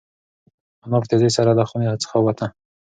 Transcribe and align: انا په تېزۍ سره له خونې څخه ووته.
انا 0.85 0.97
په 1.01 1.07
تېزۍ 1.11 1.29
سره 1.37 1.51
له 1.59 1.63
خونې 1.69 1.99
څخه 2.03 2.15
ووته. 2.19 2.47